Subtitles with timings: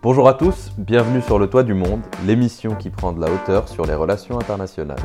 [0.00, 3.68] Bonjour à tous, bienvenue sur le Toit du Monde, l'émission qui prend de la hauteur
[3.68, 4.96] sur les relations internationales.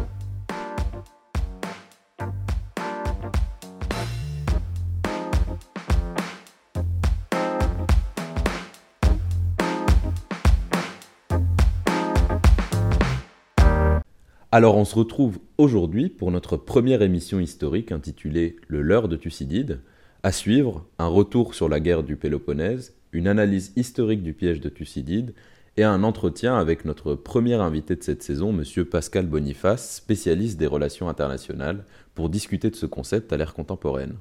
[14.51, 19.82] Alors on se retrouve aujourd'hui pour notre première émission historique intitulée Le leurre de Thucydide.
[20.21, 24.70] À suivre, un retour sur la guerre du Péloponnèse, une analyse historique du piège de
[24.70, 25.35] Thucydide
[25.77, 28.85] et un entretien avec notre premier invité de cette saison, M.
[28.85, 31.85] Pascal Boniface, spécialiste des relations internationales,
[32.16, 34.16] pour discuter de ce concept à l'ère contemporaine.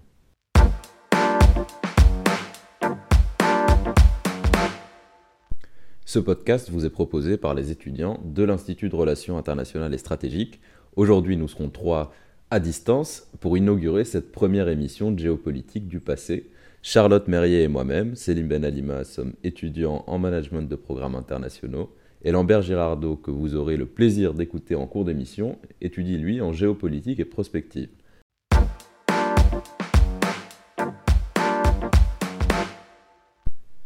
[6.05, 10.61] Ce podcast vous est proposé par les étudiants de l'Institut de Relations internationales et stratégiques.
[10.97, 12.13] Aujourd'hui, nous serons trois
[12.51, 16.51] à distance pour inaugurer cette première émission de géopolitique du passé.
[16.85, 21.95] Charlotte Merrier et moi-même, Céline Ben Alima, sommes étudiants en management de programmes internationaux.
[22.25, 26.53] Et Lambert Girardot, que vous aurez le plaisir d'écouter en cours d'émission, étudie lui en
[26.53, 27.89] géopolitique et prospective.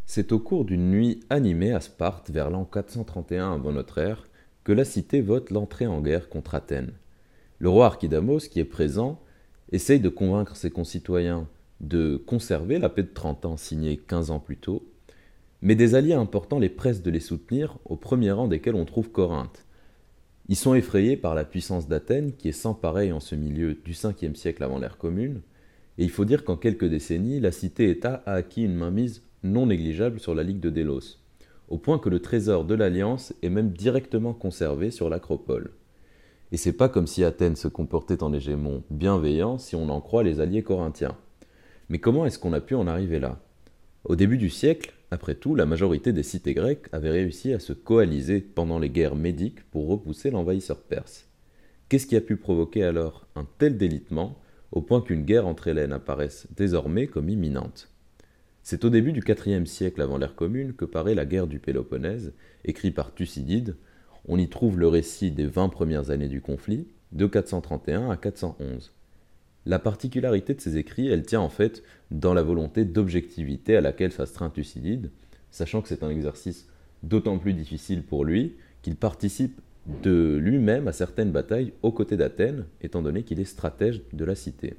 [0.06, 4.26] C'est au cours d'une nuit animée à Sparte vers l'an 431 avant notre ère
[4.64, 6.94] que la cité vote l'entrée en guerre contre Athènes.
[7.58, 9.20] Le roi Archidamos, qui est présent,
[9.70, 11.46] essaye de convaincre ses concitoyens
[11.80, 14.84] de conserver la paix de 30 ans signée 15 ans plus tôt,
[15.62, 19.10] mais des alliés importants les pressent de les soutenir, au premier rang desquels on trouve
[19.10, 19.64] Corinthe.
[20.48, 23.92] Ils sont effrayés par la puissance d'Athènes, qui est sans pareil en ce milieu du
[23.92, 25.40] 5e siècle avant l'ère commune,
[25.98, 30.20] et il faut dire qu'en quelques décennies, la cité-État a acquis une mainmise non négligeable
[30.20, 31.18] sur la Ligue de Délos,
[31.68, 35.72] au point que le trésor de l'Alliance est même directement conservé sur l'Acropole.
[36.52, 40.22] Et c'est pas comme si Athènes se comportait en hégémon bienveillant si on en croit
[40.22, 41.16] les alliés corinthiens.
[41.88, 43.40] Mais comment est-ce qu'on a pu en arriver là?
[44.04, 47.72] Au début du siècle, après tout, la majorité des cités grecques avaient réussi à se
[47.72, 51.28] coaliser pendant les guerres médiques pour repousser l'envahisseur perse.
[51.88, 54.40] Qu'est-ce qui a pu provoquer alors un tel délitement
[54.72, 57.88] au point qu'une guerre entre Hélènes apparaisse désormais comme imminente?
[58.64, 62.34] C'est au début du IVe siècle avant l'ère commune que paraît la guerre du Péloponnèse,
[62.64, 63.76] écrit par Thucydide.
[64.26, 68.95] On y trouve le récit des vingt premières années du conflit, de 431 à 411.
[69.66, 71.82] La particularité de ces écrits, elle tient en fait
[72.12, 75.10] dans la volonté d'objectivité à laquelle s'astreint Thucydide,
[75.50, 76.68] sachant que c'est un exercice
[77.02, 79.60] d'autant plus difficile pour lui qu'il participe
[80.02, 84.36] de lui-même à certaines batailles aux côtés d'Athènes, étant donné qu'il est stratège de la
[84.36, 84.74] cité.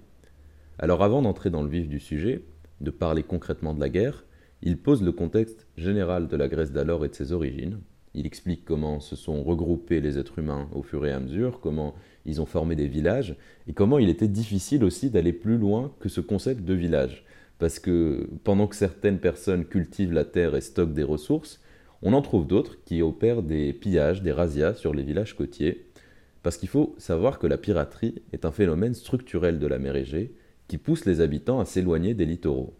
[0.80, 2.44] Alors avant d'entrer dans le vif du sujet,
[2.80, 4.26] de parler concrètement de la guerre,
[4.62, 7.80] il pose le contexte général de la Grèce d'alors et de ses origines.
[8.18, 11.94] Il explique comment se sont regroupés les êtres humains au fur et à mesure, comment
[12.26, 13.36] ils ont formé des villages,
[13.68, 17.24] et comment il était difficile aussi d'aller plus loin que ce concept de village.
[17.60, 21.62] Parce que pendant que certaines personnes cultivent la terre et stockent des ressources,
[22.02, 25.86] on en trouve d'autres qui opèrent des pillages, des razzias sur les villages côtiers.
[26.42, 30.34] Parce qu'il faut savoir que la piraterie est un phénomène structurel de la mer Égée,
[30.68, 32.74] qui pousse les habitants à s'éloigner des littoraux.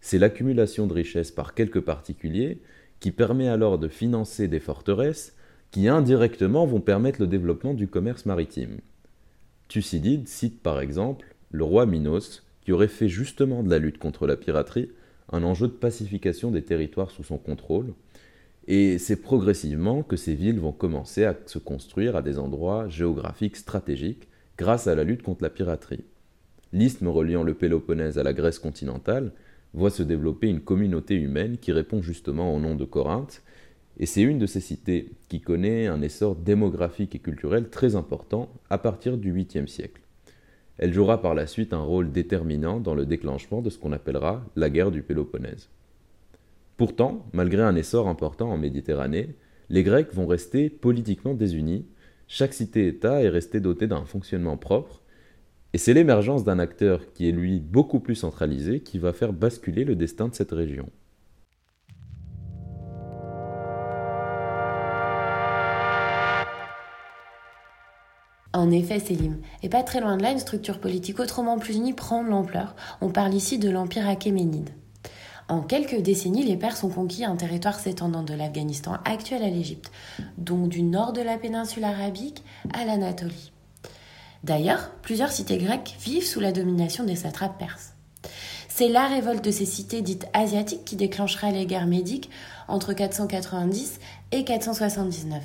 [0.00, 2.62] C'est l'accumulation de richesses par quelques particuliers
[3.02, 5.34] qui permet alors de financer des forteresses
[5.72, 8.78] qui indirectement vont permettre le développement du commerce maritime.
[9.66, 14.28] Thucydide cite par exemple le roi Minos qui aurait fait justement de la lutte contre
[14.28, 14.92] la piraterie
[15.32, 17.92] un enjeu de pacification des territoires sous son contrôle,
[18.68, 23.56] et c'est progressivement que ces villes vont commencer à se construire à des endroits géographiques
[23.56, 26.04] stratégiques grâce à la lutte contre la piraterie
[26.72, 29.32] l'isthme reliant le Péloponnèse à la Grèce continentale
[29.74, 33.42] voit se développer une communauté humaine qui répond justement au nom de Corinthe,
[33.98, 38.48] et c'est une de ces cités qui connaît un essor démographique et culturel très important
[38.70, 40.00] à partir du 8e siècle.
[40.78, 44.44] Elle jouera par la suite un rôle déterminant dans le déclenchement de ce qu'on appellera
[44.56, 45.68] la guerre du Péloponnèse.
[46.76, 49.36] Pourtant, malgré un essor important en Méditerranée,
[49.68, 51.86] les Grecs vont rester politiquement désunis,
[52.26, 55.01] chaque cité-État est restée dotée d'un fonctionnement propre,
[55.74, 59.84] et c'est l'émergence d'un acteur qui est lui beaucoup plus centralisé qui va faire basculer
[59.84, 60.88] le destin de cette région.
[68.54, 71.94] En effet, Selim, et pas très loin de là, une structure politique autrement plus unie
[71.94, 72.76] prend de l'ampleur.
[73.00, 74.70] On parle ici de l'Empire achéménide.
[75.48, 79.90] En quelques décennies, les Perses ont conquis un territoire s'étendant de l'Afghanistan actuel à l'Égypte,
[80.36, 82.44] donc du nord de la péninsule arabique
[82.74, 83.51] à l'Anatolie.
[84.44, 87.94] D'ailleurs, plusieurs cités grecques vivent sous la domination des satrapes perses.
[88.68, 92.30] C'est la révolte de ces cités dites asiatiques qui déclenchera les guerres médiques
[92.68, 94.00] entre 490
[94.32, 95.42] et 479.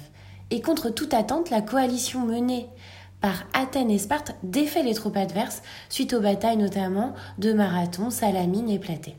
[0.49, 2.67] Et contre toute attente, la coalition menée
[3.21, 8.69] par Athènes et Sparte défait les troupes adverses suite aux batailles notamment de Marathon, Salamine
[8.69, 9.15] et Platée.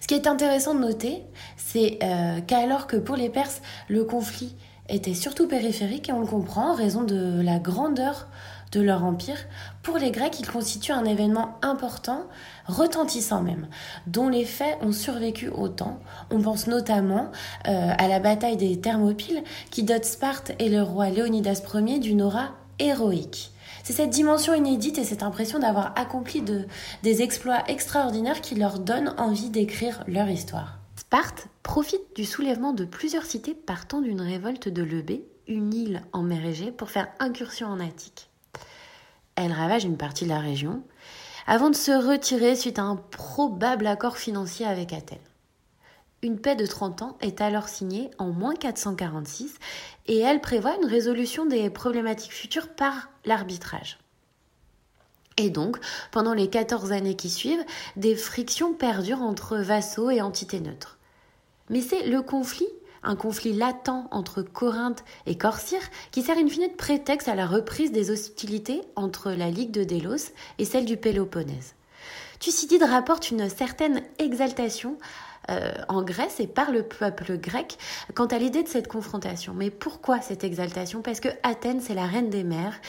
[0.00, 1.22] Ce qui est intéressant de noter,
[1.56, 4.54] c'est euh, qu'alors que pour les Perses, le conflit
[4.88, 8.28] était surtout périphérique, et on le comprend en raison de la grandeur
[8.72, 9.38] de leur empire,
[9.82, 12.26] pour les Grecs, il constitue un événement important,
[12.66, 13.66] retentissant même,
[14.06, 15.98] dont les faits ont survécu au temps.
[16.30, 17.30] On pense notamment
[17.66, 22.22] euh, à la bataille des Thermopyles, qui dote Sparte et le roi Léonidas Ier d'une
[22.22, 23.52] aura héroïque.
[23.84, 26.42] C'est cette dimension inédite et cette impression d'avoir accompli
[27.02, 30.77] des exploits extraordinaires qui leur donnent envie d'écrire leur histoire.
[30.98, 36.24] Sparte profite du soulèvement de plusieurs cités partant d'une révolte de Lebé, une île en
[36.24, 38.28] mer Égée, pour faire incursion en Attique.
[39.36, 40.82] Elle ravage une partie de la région,
[41.46, 45.18] avant de se retirer suite à un probable accord financier avec Athènes.
[46.22, 49.54] Une paix de 30 ans est alors signée en moins 446
[50.08, 54.00] et elle prévoit une résolution des problématiques futures par l'arbitrage.
[55.38, 55.78] Et donc,
[56.10, 57.64] pendant les 14 années qui suivent,
[57.96, 60.98] des frictions perdurent entre vassaux et entités neutres.
[61.70, 62.68] Mais c'est le conflit,
[63.04, 65.80] un conflit latent entre Corinthe et Corcyre,
[66.10, 69.84] qui sert in fine de prétexte à la reprise des hostilités entre la Ligue de
[69.84, 71.74] Délos et celle du Péloponnèse.
[72.40, 74.98] Thucydide rapporte une certaine exaltation
[75.50, 77.78] euh, en Grèce et par le peuple grec
[78.14, 79.54] quant à l'idée de cette confrontation.
[79.54, 81.00] Mais pourquoi cette exaltation?
[81.00, 82.80] Parce que Athènes, c'est la reine des mers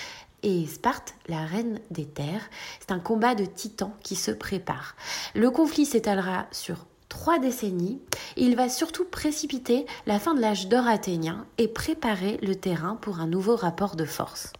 [0.44, 2.50] et Sparte, la reine des terres.
[2.80, 4.95] C'est un combat de titans qui se prépare.
[5.36, 8.00] Le conflit s'étalera sur trois décennies.
[8.38, 13.19] Il va surtout précipiter la fin de l'âge d'or athénien et préparer le terrain pour
[13.19, 14.53] un nouveau rapport de force.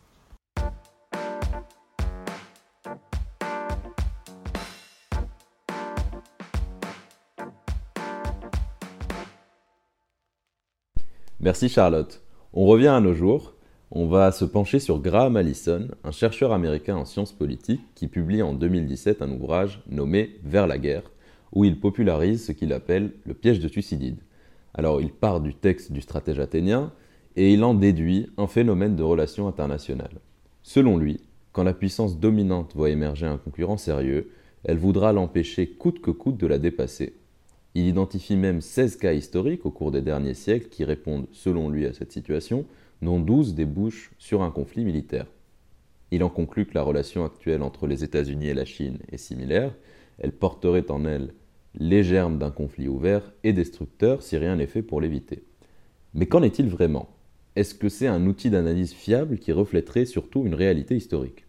[11.40, 12.22] Merci Charlotte.
[12.52, 13.54] On revient à nos jours.
[13.92, 18.44] On va se pencher sur Graham Allison, un chercheur américain en sciences politiques qui publie
[18.44, 21.10] en 2017 un ouvrage nommé Vers la guerre,
[21.54, 24.20] où il popularise ce qu'il appelle le piège de Thucydide.
[24.76, 26.94] Alors il part du texte du stratège athénien
[27.36, 30.20] et il en déduit un phénomène de relations internationales.
[30.62, 31.22] Selon lui,
[31.52, 34.30] quand la puissance dominante voit émerger un concurrent sérieux,
[34.66, 37.16] elle voudra l'empêcher coûte que coûte de la dépasser.
[37.74, 41.88] Il identifie même 16 cas historiques au cours des derniers siècles qui répondent, selon lui,
[41.88, 42.66] à cette situation,
[43.02, 45.28] dont 12 débouchent sur un conflit militaire.
[46.12, 49.76] Il en conclut que la relation actuelle entre les États-Unis et la Chine est similaire,
[50.18, 51.34] elle porterait en elle
[51.76, 55.44] les germes d'un conflit ouvert et destructeur si rien n'est fait pour l'éviter.
[56.14, 57.10] Mais qu'en est-il vraiment?
[57.56, 61.46] Est-ce que c'est un outil d'analyse fiable qui reflèterait surtout une réalité historique?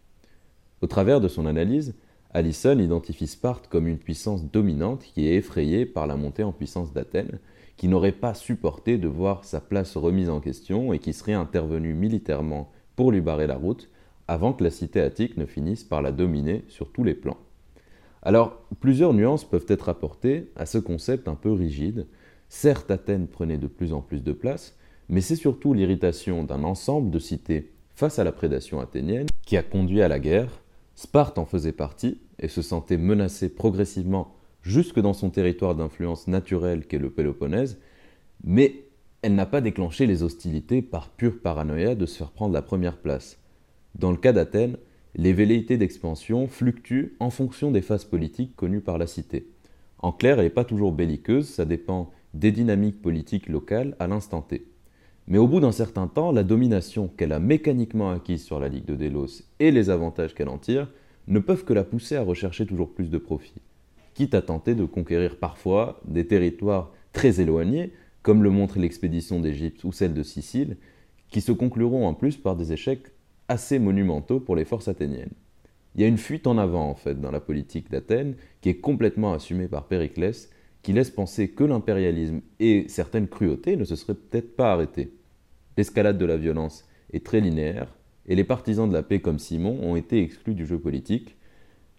[0.81, 1.95] Au travers de son analyse,
[2.33, 6.93] Allison identifie Sparte comme une puissance dominante qui est effrayée par la montée en puissance
[6.93, 7.39] d'Athènes,
[7.75, 11.93] qui n'aurait pas supporté de voir sa place remise en question et qui serait intervenue
[11.93, 13.89] militairement pour lui barrer la route
[14.27, 17.37] avant que la cité attique ne finisse par la dominer sur tous les plans.
[18.21, 22.07] Alors, plusieurs nuances peuvent être apportées à ce concept un peu rigide.
[22.47, 24.77] Certes, Athènes prenait de plus en plus de place,
[25.09, 29.63] mais c'est surtout l'irritation d'un ensemble de cités face à la prédation athénienne qui a
[29.63, 30.61] conduit à la guerre
[31.01, 36.85] Sparte en faisait partie et se sentait menacée progressivement jusque dans son territoire d'influence naturelle
[36.85, 37.79] qu'est le Péloponnèse,
[38.43, 38.85] mais
[39.23, 42.97] elle n'a pas déclenché les hostilités par pure paranoïa de se faire prendre la première
[42.97, 43.39] place.
[43.95, 44.77] Dans le cas d'Athènes,
[45.15, 49.49] les velléités d'expansion fluctuent en fonction des phases politiques connues par la cité.
[49.97, 54.43] En clair, elle n'est pas toujours belliqueuse, ça dépend des dynamiques politiques locales à l'instant
[54.43, 54.70] T.
[55.27, 58.85] Mais au bout d'un certain temps, la domination qu'elle a mécaniquement acquise sur la Ligue
[58.85, 60.89] de Délos et les avantages qu'elle en tire
[61.27, 63.61] ne peuvent que la pousser à rechercher toujours plus de profit,
[64.13, 69.83] quitte à tenter de conquérir parfois des territoires très éloignés, comme le montre l'expédition d'Égypte
[69.83, 70.77] ou celle de Sicile,
[71.29, 73.07] qui se concluront en plus par des échecs
[73.47, 75.33] assez monumentaux pour les forces athéniennes.
[75.95, 78.79] Il y a une fuite en avant en fait dans la politique d'Athènes qui est
[78.79, 80.49] complètement assumée par Périclès
[80.81, 85.13] qui laisse penser que l'impérialisme et certaines cruautés ne se seraient peut-être pas arrêtées.
[85.77, 87.93] L'escalade de la violence est très linéaire,
[88.27, 91.35] et les partisans de la paix comme Simon ont été exclus du jeu politique.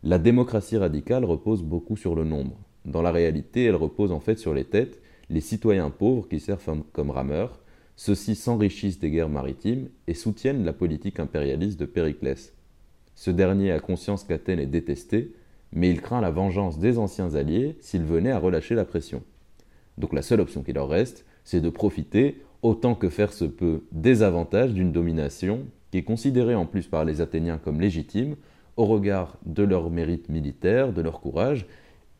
[0.02, 2.58] La démocratie radicale repose beaucoup sur le nombre.
[2.84, 6.82] Dans la réalité, elle repose en fait sur les têtes, les citoyens pauvres qui servent
[6.92, 7.60] comme rameurs.
[7.96, 12.52] Ceux-ci s'enrichissent des guerres maritimes et soutiennent la politique impérialiste de Périclès.
[13.14, 15.32] Ce dernier a conscience qu'Athènes est détestée,
[15.72, 19.22] mais il craint la vengeance des anciens alliés s'ils venaient à relâcher la pression.
[19.98, 23.84] Donc la seule option qui leur reste, c'est de profiter, autant que faire se peut,
[23.92, 28.36] des avantages d'une domination qui est considérée en plus par les Athéniens comme légitime,
[28.76, 31.66] au regard de leur mérite militaire, de leur courage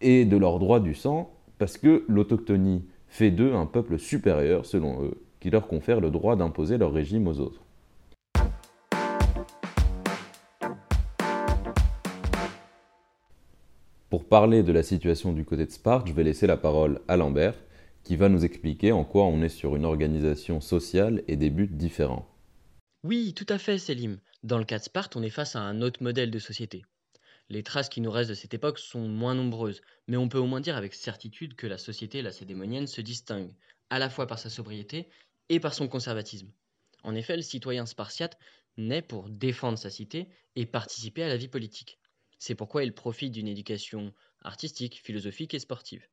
[0.00, 5.02] et de leur droit du sang, parce que l'autochtonie fait d'eux un peuple supérieur, selon
[5.04, 7.61] eux, qui leur confère le droit d'imposer leur régime aux autres.
[14.20, 17.54] Parler de la situation du côté de Sparte, je vais laisser la parole à Lambert,
[18.04, 21.70] qui va nous expliquer en quoi on est sur une organisation sociale et des buts
[21.70, 22.28] différents.
[23.04, 24.18] Oui, tout à fait, Selim.
[24.42, 26.84] Dans le cas de Sparte, on est face à un autre modèle de société.
[27.48, 30.46] Les traces qui nous restent de cette époque sont moins nombreuses, mais on peut au
[30.46, 33.52] moins dire avec certitude que la société lacédémonienne se distingue,
[33.90, 35.08] à la fois par sa sobriété
[35.48, 36.50] et par son conservatisme.
[37.02, 38.38] En effet, le citoyen spartiate
[38.76, 41.98] naît pour défendre sa cité et participer à la vie politique.
[42.44, 46.08] C'est pourquoi il profite d'une éducation artistique, philosophique et sportive.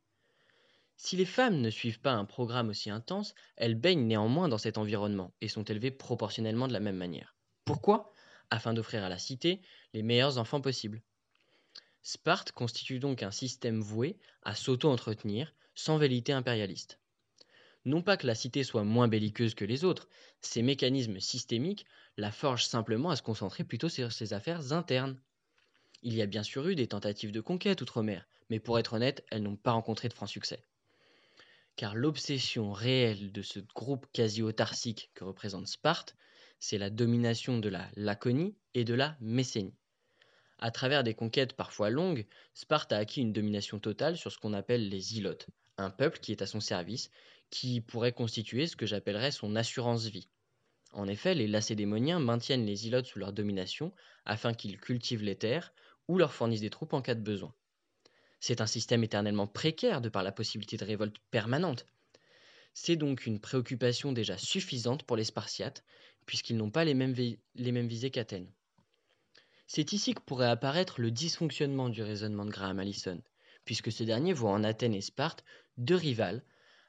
[0.96, 4.78] Si les femmes ne suivent pas un programme aussi intense, elles baignent néanmoins dans cet
[4.78, 7.36] environnement et sont élevées proportionnellement de la même manière.
[7.66, 8.14] Pourquoi?
[8.52, 11.02] Afin d'offrir à la cité les meilleurs enfants possibles.
[12.04, 17.00] Sparte constitue donc un système voué à s'auto-entretenir sans vérité impérialiste.
[17.86, 20.08] Non pas que la cité soit moins belliqueuse que les autres,
[20.42, 25.20] ces mécanismes systémiques la forgent simplement à se concentrer plutôt sur ses affaires internes.
[26.02, 29.26] Il y a bien sûr eu des tentatives de conquête outre-mer, mais pour être honnête,
[29.32, 30.64] elles n'ont pas rencontré de franc succès.
[31.76, 36.16] Car l'obsession réelle de ce groupe quasi-autarcique que représente Sparte,
[36.60, 39.76] c'est la domination de la Laconie et de la Messénie.
[40.58, 44.54] À travers des conquêtes parfois longues, Sparte a acquis une domination totale sur ce qu'on
[44.54, 47.10] appelle les ilotes, un peuple qui est à son service
[47.50, 50.30] qui pourrait constituer ce que j'appellerais son assurance-vie.
[50.92, 53.94] En effet, les Lacédémoniens maintiennent les Ilotes sous leur domination
[54.26, 55.74] afin qu'ils cultivent les terres
[56.10, 57.54] ou leur fournissent des troupes en cas de besoin.
[58.42, 61.86] C'est un système éternellement précaire de par la possibilité de révolte permanente.
[62.74, 65.84] C'est donc une préoccupation déjà suffisante pour les Spartiates,
[66.26, 68.52] puisqu'ils n'ont pas les mêmes, les mêmes visées qu'Athènes.
[69.68, 73.22] C'est ici que pourrait apparaître le dysfonctionnement du raisonnement de Graham Allison,
[73.64, 75.46] puisque ce dernier voit en Athènes et Sparte
[75.78, 76.44] deux rivales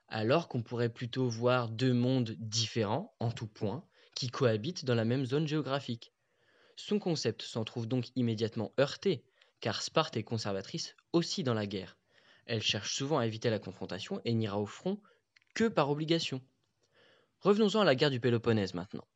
[0.08, 3.84] alors qu'on pourrait plutôt voir deux mondes différents, en tout point,
[4.16, 6.12] qui cohabitent dans la même zone géographique.
[6.87, 9.22] Son concept s'en trouve donc immédiatement heurté,
[9.60, 11.99] car Sparte est conservatrice aussi dans la guerre.
[12.46, 14.99] Elle cherche souvent à éviter la confrontation et n'ira au front
[15.54, 16.40] que par obligation.
[17.40, 19.06] Revenons-en à la guerre du Péloponnèse maintenant.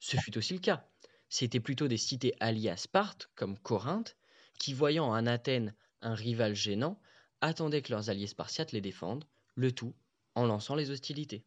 [0.00, 0.88] Ce fut aussi le cas.
[1.28, 4.16] C'étaient plutôt des cités alliées à Sparte, comme Corinthe,
[4.58, 6.98] qui, voyant en Athènes un rival gênant,
[7.42, 9.94] attendaient que leurs alliés spartiates les défendent, le tout
[10.34, 11.44] en lançant les hostilités.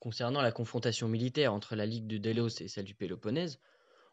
[0.00, 3.60] Concernant la confrontation militaire entre la Ligue de Délos et celle du Péloponnèse,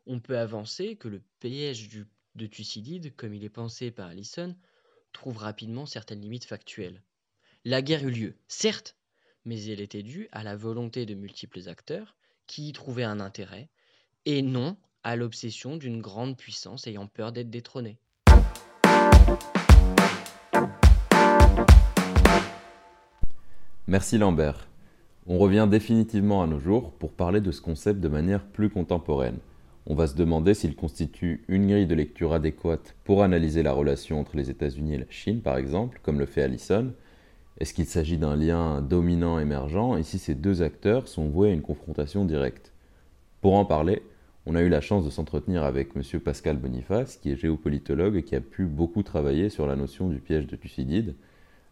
[0.05, 1.89] on peut avancer que le piège
[2.36, 4.55] de Thucydide, comme il est pensé par Allison,
[5.13, 7.01] trouve rapidement certaines limites factuelles.
[7.63, 8.98] La guerre eut lieu, certes,
[9.45, 12.15] mais elle était due à la volonté de multiples acteurs
[12.48, 13.69] qui y trouvaient un intérêt,
[14.25, 17.98] et non à l'obsession d'une grande puissance ayant peur d'être détrônée.
[23.88, 24.67] Merci Lambert.
[25.25, 29.39] On revient définitivement à nos jours pour parler de ce concept de manière plus contemporaine.
[29.85, 34.19] On va se demander s'il constitue une grille de lecture adéquate pour analyser la relation
[34.19, 36.93] entre les États-Unis et la Chine, par exemple, comme le fait Allison.
[37.59, 39.97] Est-ce qu'il s'agit d'un lien dominant émergent?
[39.97, 42.71] Et si ces deux acteurs sont voués à une confrontation directe?
[43.41, 44.03] Pour en parler,
[44.45, 46.19] on a eu la chance de s'entretenir avec M.
[46.21, 50.19] Pascal Boniface, qui est géopolitologue et qui a pu beaucoup travailler sur la notion du
[50.19, 51.13] piège de Thucydide.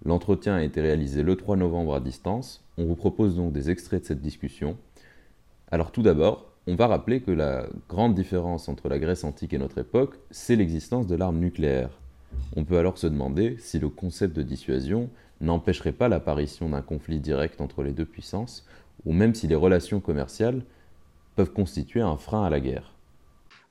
[0.04, 2.62] L'entretien a été réalisé le 3 novembre à distance.
[2.78, 4.76] On vous propose donc des extraits de cette discussion.
[5.72, 9.58] Alors tout d'abord, on va rappeler que la grande différence entre la Grèce antique et
[9.58, 11.90] notre époque, c'est l'existence de l'arme nucléaire.
[12.56, 15.10] On peut alors se demander si le concept de dissuasion
[15.42, 18.66] n'empêcherait pas l'apparition d'un conflit direct entre les deux puissances,
[19.06, 20.64] ou même si les relations commerciales
[21.36, 22.94] peuvent constituer un frein à la guerre.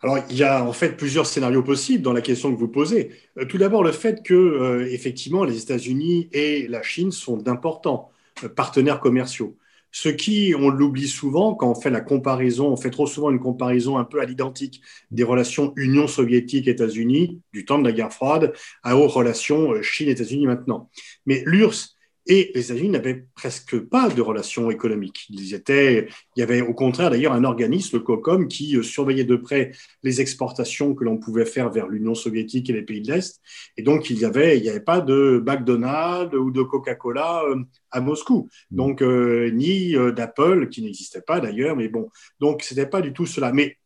[0.03, 3.11] Alors, il y a en fait plusieurs scénarios possibles dans la question que vous posez.
[3.39, 8.11] Euh, tout d'abord, le fait que, euh, effectivement, les États-Unis et la Chine sont d'importants
[8.43, 9.57] euh, partenaires commerciaux.
[9.93, 13.41] Ce qui, on l'oublie souvent quand on fait la comparaison, on fait trop souvent une
[13.41, 18.53] comparaison un peu à l'identique des relations Union soviétique-États-Unis du temps de la guerre froide
[18.83, 20.91] à aux relations Chine-États-Unis maintenant.
[21.27, 21.97] Mais l'URSS
[22.31, 25.27] et les États-Unis n'avaient presque pas de relations économiques.
[25.31, 29.25] Ils étaient, il y avait au contraire d'ailleurs un organisme, le COCOM, qui euh, surveillait
[29.25, 29.73] de près
[30.05, 33.41] les exportations que l'on pouvait faire vers l'Union soviétique et les pays de l'Est.
[33.77, 37.65] Et donc, il n'y avait, il y avait pas de McDonald's ou de Coca-Cola euh,
[37.91, 38.49] à Moscou.
[38.71, 38.77] Mmh.
[38.77, 42.11] Donc, euh, ni d'Apple, qui n'existait pas d'ailleurs, mais bon.
[42.39, 43.53] Donc, c'était pas du tout cela.
[43.53, 43.77] Mais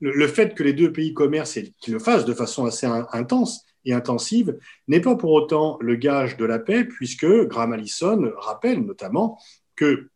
[0.00, 3.64] le, fait que les deux pays commercent et qu'ils le fassent de façon assez intense,
[3.84, 4.58] et intensive
[4.88, 9.38] n'est pas pour autant le gage de la paix, puisque Graham Allison rappelle notamment
[9.76, 10.08] que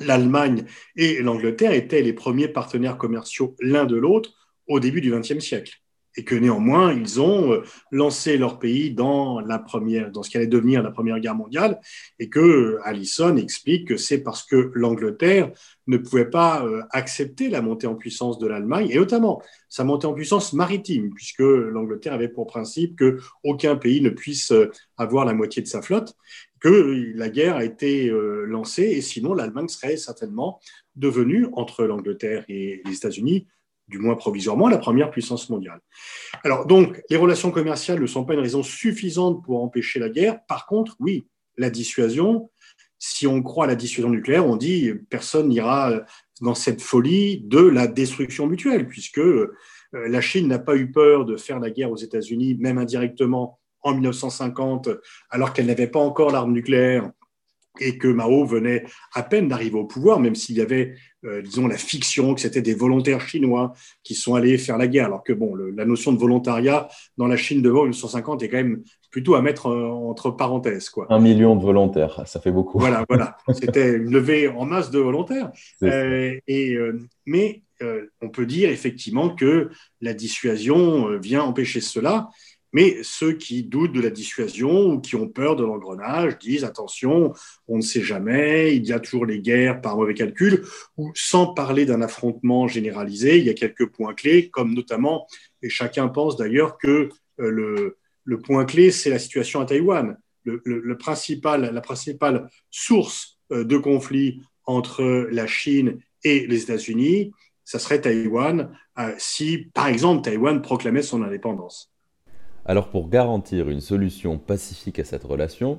[0.00, 0.64] l'Allemagne
[0.96, 4.32] et l'Angleterre étaient les premiers partenaires commerciaux l'un de l'autre
[4.66, 5.80] au début du XXe siècle.
[6.16, 10.36] Et que néanmoins ils ont euh, lancé leur pays dans la première, dans ce qui
[10.36, 11.80] allait devenir la première guerre mondiale,
[12.18, 15.52] et que euh, Allison explique que c'est parce que l'Angleterre
[15.86, 20.06] ne pouvait pas euh, accepter la montée en puissance de l'Allemagne, et notamment sa montée
[20.06, 24.52] en puissance maritime, puisque l'Angleterre avait pour principe que aucun pays ne puisse
[24.96, 26.14] avoir la moitié de sa flotte,
[26.60, 28.10] que la guerre a été
[28.46, 30.60] lancée, et sinon l'Allemagne serait certainement
[30.94, 33.46] devenue, entre l'Angleterre et les États-Unis,
[33.88, 35.80] du moins provisoirement, la première puissance mondiale.
[36.42, 40.44] Alors donc, les relations commerciales ne sont pas une raison suffisante pour empêcher la guerre.
[40.46, 41.26] Par contre, oui,
[41.56, 42.50] la dissuasion,
[42.98, 46.04] si on croit à la dissuasion nucléaire, on dit personne n'ira
[46.40, 49.54] dans cette folie de la destruction mutuelle, puisque euh,
[49.92, 53.92] la Chine n'a pas eu peur de faire la guerre aux États-Unis, même indirectement, en
[53.92, 54.88] 1950,
[55.30, 57.10] alors qu'elle n'avait pas encore l'arme nucléaire
[57.80, 61.66] et que Mao venait à peine d'arriver au pouvoir, même s'il y avait, euh, disons,
[61.66, 65.32] la fiction que c'était des volontaires chinois qui sont allés faire la guerre, alors que
[65.32, 69.42] bon, la notion de volontariat dans la Chine de 1950 est quand même plutôt à
[69.42, 70.88] mettre euh, entre parenthèses.
[70.90, 71.06] Quoi.
[71.10, 72.78] Un million de volontaires, ça fait beaucoup.
[72.78, 73.36] Voilà, voilà.
[73.52, 75.50] C'était une levée en masse de volontaires.
[75.82, 76.76] Euh, et,
[77.24, 77.62] mais
[78.22, 79.68] on peut dire effectivement que
[80.00, 82.30] la dissuasion vient empêcher cela.
[82.72, 87.32] Mais ceux qui doutent de la dissuasion ou qui ont peur de l'engrenage disent attention,
[87.68, 90.64] on ne sait jamais, il y a toujours les guerres par mauvais calcul,
[90.96, 95.26] ou sans parler d'un affrontement généralisé, il y a quelques points clés, comme notamment,
[95.62, 97.08] et chacun pense d'ailleurs que
[97.40, 100.16] euh, le, point clé, c'est la situation à Taïwan.
[100.44, 107.32] Le, principal, la principale source euh, de conflit entre la Chine et les États-Unis,
[107.64, 111.92] ça serait Taïwan, euh, si par exemple Taïwan proclamait son indépendance.
[112.68, 115.78] Alors pour garantir une solution pacifique à cette relation,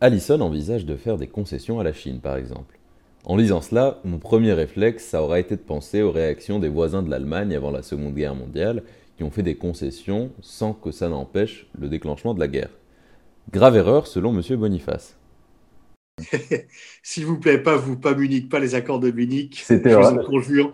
[0.00, 2.78] Allison envisage de faire des concessions à la Chine par exemple.
[3.24, 7.02] En lisant cela, mon premier réflexe, ça aura été de penser aux réactions des voisins
[7.02, 8.84] de l'Allemagne avant la Seconde Guerre mondiale,
[9.16, 12.70] qui ont fait des concessions sans que ça n'empêche le déclenchement de la guerre.
[13.50, 14.56] Grave erreur selon M.
[14.56, 15.16] Boniface.
[17.02, 19.62] S'il vous plaît, pas vous, pas Munich, pas les accords de Munich.
[19.64, 19.96] C'était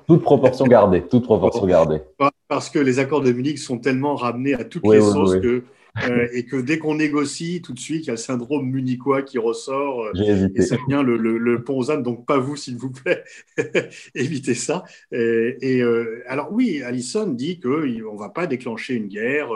[0.06, 2.00] Toute proportion gardée, toute proportion gardée.
[2.48, 5.64] Parce que les accords de Munich sont tellement ramenés à toutes les sauces que
[6.06, 9.22] euh, et que dès qu'on négocie, tout de suite, il y a le syndrome munichois
[9.22, 12.02] qui ressort euh, et ça vient le, le, pont aux ânes.
[12.02, 13.24] Donc, pas vous, s'il vous plaît,
[14.14, 14.84] évitez ça.
[15.12, 19.48] Et, euh, alors, oui, Allison dit qu'on ne va pas déclencher une guerre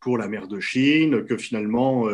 [0.00, 2.08] pour la mer de Chine, que finalement,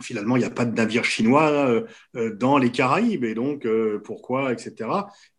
[0.00, 1.82] finalement, il n'y a pas de navire chinois euh,
[2.16, 4.88] euh, dans les Caraïbes, et donc euh, pourquoi, etc.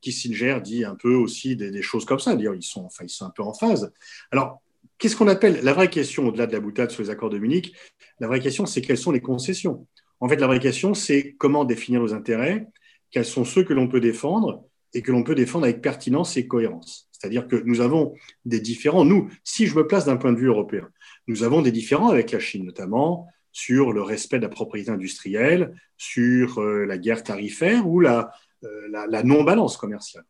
[0.02, 3.32] Kissinger dit un peu aussi des, choses comme ça, ils sont, enfin, ils sont un
[3.32, 3.92] peu en phase.
[4.32, 4.62] Alors,
[4.98, 7.74] qu'est-ce qu'on appelle la vraie question au-delà de la boutade sur les accords de Munich
[8.20, 9.88] La vraie question, c'est quelles sont les concessions?
[10.20, 12.68] En fait, la vraie question, c'est comment définir nos intérêts,
[13.12, 14.64] quels sont ceux que l'on peut défendre
[14.94, 17.10] et que l'on peut défendre avec pertinence et cohérence.
[17.12, 18.14] C'est-à-dire que nous avons
[18.46, 20.90] des différents, nous, si je me place d'un point de vue européen,
[21.28, 25.76] nous avons des différents avec la Chine, notamment sur le respect de la propriété industrielle,
[25.96, 28.32] sur euh, la guerre tarifaire ou la,
[28.64, 30.26] euh, la, non-balance commerciale.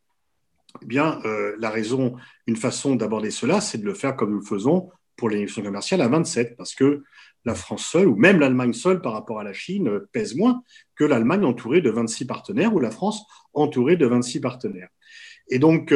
[0.82, 2.16] Eh bien, euh, la raison,
[2.48, 5.64] une façon d'aborder cela, c'est de le faire comme nous le faisons pour les négociations
[5.64, 7.04] commerciales à 27, parce que
[7.46, 10.62] la France seule, ou même l'Allemagne seule par rapport à la Chine, pèse moins
[10.96, 14.90] que l'Allemagne entourée de 26 partenaires ou la France entourée de 26 partenaires.
[15.50, 15.94] Et donc,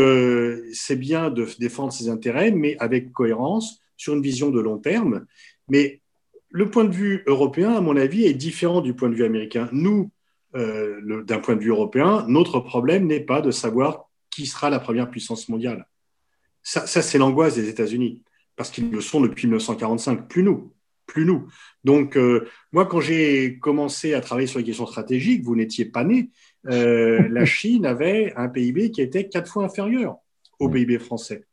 [0.73, 5.25] c'est bien de défendre ses intérêts, mais avec cohérence, sur une vision de long terme.
[5.69, 6.01] Mais
[6.49, 9.69] le point de vue européen, à mon avis, est différent du point de vue américain.
[9.71, 10.11] Nous,
[10.55, 14.79] euh, d'un point de vue européen, notre problème n'est pas de savoir qui sera la
[14.79, 15.87] première puissance mondiale.
[16.63, 18.23] Ça, c'est l'angoisse des États-Unis,
[18.55, 20.73] parce qu'ils le sont depuis 1945, plus nous,
[21.05, 21.47] plus nous.
[21.83, 26.03] Donc, euh, moi, quand j'ai commencé à travailler sur les questions stratégiques, vous n'étiez pas
[26.03, 26.29] né,
[26.67, 30.17] euh, la Chine avait un PIB qui était quatre fois inférieur
[30.59, 31.45] au PIB français.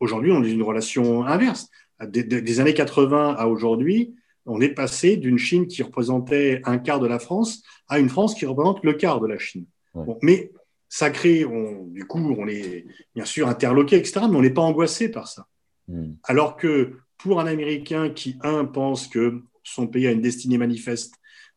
[0.00, 1.68] Aujourd'hui, on est une relation inverse.
[2.08, 4.14] des années 80 à aujourd'hui,
[4.46, 8.34] on est passé d'une Chine qui représentait un quart de la France à une France
[8.34, 9.66] qui représente le quart de la Chine.
[10.22, 10.50] mais
[10.88, 11.46] ça crée,
[11.88, 15.46] du coup, on est bien sûr interloqué, etc., mais on n'est pas angoissé par ça.
[15.88, 16.12] Hmm.
[16.24, 21.14] Alors que pour un Américain qui, un, pense que son pays a une destinée manifeste,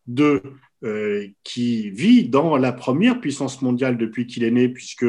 [0.08, 0.42] deux,
[0.84, 5.06] euh, qui vit dans la première puissance mondiale depuis qu'il est né, puisque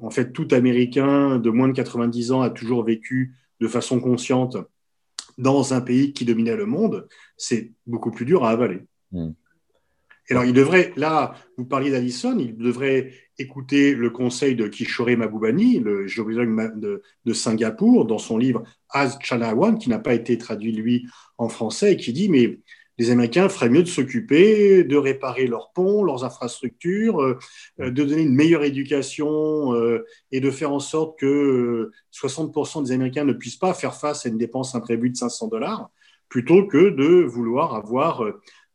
[0.00, 4.56] en fait tout Américain de moins de 90 ans a toujours vécu de façon consciente
[5.38, 8.80] dans un pays qui dominait le monde, c'est beaucoup plus dur à avaler.
[9.12, 9.32] Hmm.
[10.28, 15.10] Et alors, il devrait, là, vous parliez d'Allison, il devrait écouter le conseil de Kishore
[15.10, 20.38] Mabubani, le géologue de, de, Singapour, dans son livre As Chanawan, qui n'a pas été
[20.38, 22.58] traduit, lui, en français, et qui dit, mais
[22.98, 27.38] les Américains feraient mieux de s'occuper de réparer leurs ponts, leurs infrastructures, euh,
[27.78, 29.74] de donner une meilleure éducation
[30.30, 34.28] et de faire en sorte que 60% des Américains ne puissent pas faire face à
[34.28, 35.90] une dépense imprévue de 500 dollars,
[36.28, 38.22] plutôt que de vouloir avoir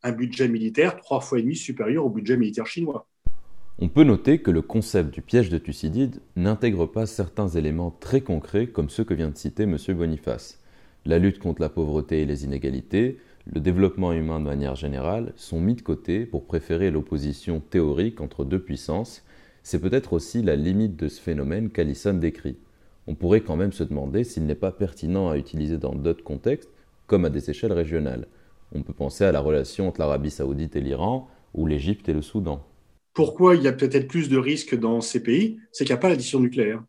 [0.03, 3.07] un budget militaire trois fois et demi supérieur au budget militaire chinois.
[3.81, 8.19] On peut noter que le concept du piège de Thucydide n'intègre pas certains éléments très
[8.19, 9.77] concrets comme ceux que vient de citer M.
[9.89, 10.59] Boniface.
[11.05, 13.19] La lutte contre la pauvreté et les inégalités,
[13.51, 18.45] le développement humain de manière générale sont mis de côté pour préférer l'opposition théorique entre
[18.45, 19.23] deux puissances.
[19.63, 22.57] C'est peut-être aussi la limite de ce phénomène qu'Allison décrit.
[23.07, 26.69] On pourrait quand même se demander s'il n'est pas pertinent à utiliser dans d'autres contextes,
[27.07, 28.27] comme à des échelles régionales.
[28.71, 32.21] On peut penser à la relation entre l'Arabie saoudite et l'Iran, ou l'Égypte et le
[32.21, 32.63] Soudan
[33.19, 36.01] pourquoi il y a peut-être plus de risques dans ces pays, c'est qu'il n'y a
[36.01, 36.81] pas l'addition nucléaire.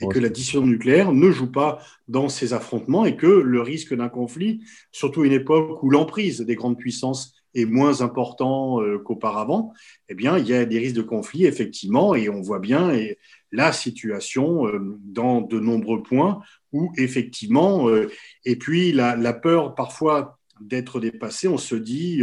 [0.00, 1.78] Et que l'addition nucléaire ne joue pas
[2.08, 6.40] dans ces affrontements et que le risque d'un conflit, surtout à une époque où l'emprise
[6.40, 9.72] des grandes puissances est moins important euh, qu'auparavant,
[10.08, 12.92] eh bien, il y a des risques de conflit, effectivement, et on voit bien
[13.52, 16.40] la situation euh, dans de nombreux points
[16.72, 18.10] où, effectivement, euh,
[18.44, 22.22] et puis la, la peur parfois d'être dépassé, on se dit,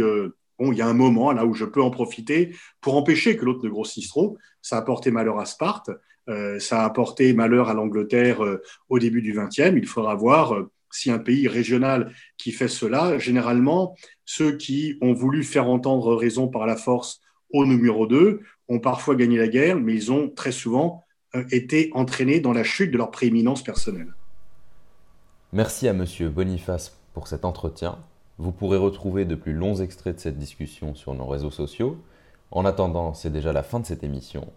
[0.58, 3.64] il y a un moment là où je peux en profiter pour empêcher que l'autre
[3.64, 4.36] ne grossisse trop.
[4.60, 5.90] Ça a porté malheur à Sparte,
[6.28, 9.72] euh, ça a apporté malheur à l'Angleterre euh, au début du XXe.
[9.76, 15.14] Il faudra voir euh, si un pays régional qui fait cela, généralement, ceux qui ont
[15.14, 17.20] voulu faire entendre raison par la force
[17.52, 21.04] au numéro 2 ont parfois gagné la guerre, mais ils ont très souvent
[21.50, 24.14] été entraînés dans la chute de leur prééminence personnelle.
[25.52, 27.98] Merci à Monsieur Boniface pour cet entretien.
[28.42, 31.98] Vous pourrez retrouver de plus longs extraits de cette discussion sur nos réseaux sociaux.
[32.50, 34.48] En attendant, c'est déjà la fin de cette émission.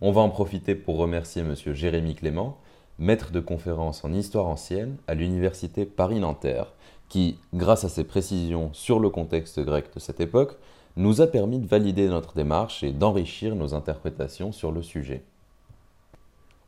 [0.00, 1.56] On va en profiter pour remercier M.
[1.74, 2.58] Jérémy Clément,
[3.00, 6.72] maître de conférence en histoire ancienne à l'université Paris-Nanterre,
[7.08, 10.56] qui, grâce à ses précisions sur le contexte grec de cette époque,
[10.94, 15.24] nous a permis de valider notre démarche et d'enrichir nos interprétations sur le sujet.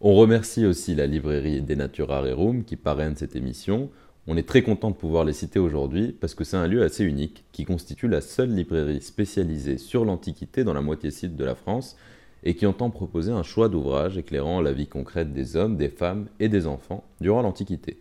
[0.01, 3.91] On remercie aussi la librairie Denatura Rerum qui parraine cette émission,
[4.27, 7.05] on est très content de pouvoir les citer aujourd'hui parce que c'est un lieu assez
[7.05, 11.55] unique qui constitue la seule librairie spécialisée sur l'Antiquité dans la moitié sud de la
[11.55, 11.97] France
[12.43, 16.29] et qui entend proposer un choix d'ouvrages éclairant la vie concrète des hommes, des femmes
[16.41, 17.99] et des enfants durant l'Antiquité.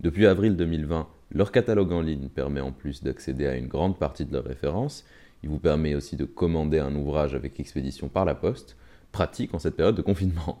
[0.00, 4.24] Depuis avril 2020, leur catalogue en ligne permet en plus d'accéder à une grande partie
[4.24, 5.04] de leurs références.
[5.42, 8.76] Il vous permet aussi de commander un ouvrage avec expédition par la poste,
[9.10, 10.60] pratique en cette période de confinement.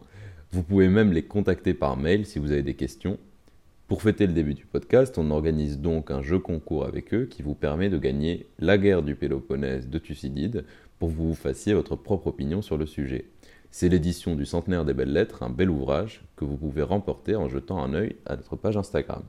[0.50, 3.18] Vous pouvez même les contacter par mail si vous avez des questions
[3.86, 7.42] pour fêter le début du podcast, on organise donc un jeu concours avec eux qui
[7.42, 10.64] vous permet de gagner La guerre du Péloponnèse de Thucydide
[10.98, 13.26] pour que vous fassiez votre propre opinion sur le sujet.
[13.70, 17.50] C'est l'édition du Centenaire des Belles Lettres, un bel ouvrage que vous pouvez remporter en
[17.50, 19.22] jetant un œil à notre page Instagram.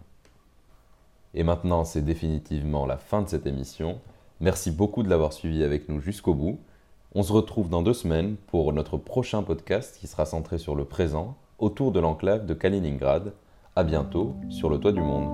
[1.34, 4.00] Et maintenant, c'est définitivement la fin de cette émission.
[4.40, 6.60] Merci beaucoup de l'avoir suivi avec nous jusqu'au bout.
[7.14, 10.86] On se retrouve dans deux semaines pour notre prochain podcast qui sera centré sur le
[10.86, 13.34] présent, autour de l'enclave de Kaliningrad,
[13.76, 15.30] à bientôt sur le toit du monde.